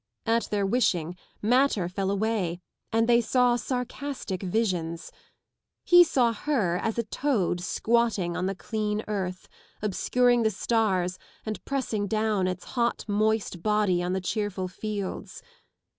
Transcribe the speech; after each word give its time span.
At 0.25 0.45
their 0.49 0.65
wishing 0.65 1.15
matter 1.43 1.87
fell 1.87 2.09
away 2.09 2.59
and 2.91 3.07
they 3.07 3.21
saw 3.21 3.55
sarcastic 3.55 4.41
visions. 4.41 5.11
He 5.85 6.03
saw 6.03 6.33
her 6.33 6.77
as 6.77 6.97
a 6.97 7.03
toad 7.03 7.61
squatting 7.61 8.35
on 8.35 8.47
the 8.47 8.55
clean 8.55 9.03
earth, 9.07 9.47
obscuring 9.79 10.41
the 10.41 10.49
stars 10.49 11.19
and 11.45 11.63
pressing 11.65 12.07
down 12.07 12.47
its 12.47 12.63
hot 12.73 13.05
moist 13.07 13.61
body 13.61 14.01
on 14.01 14.13
the 14.13 14.21
cheerful 14.21 14.67
fields. 14.67 15.43